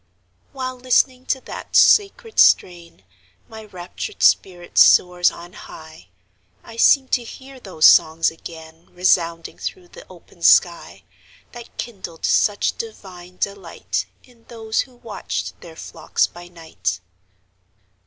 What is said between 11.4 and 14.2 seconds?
That kindled such divine delight,